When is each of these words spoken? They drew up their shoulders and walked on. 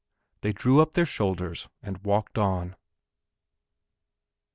They 0.41 0.51
drew 0.51 0.81
up 0.81 0.93
their 0.93 1.05
shoulders 1.05 1.69
and 1.83 1.99
walked 2.03 2.39
on. 2.39 2.75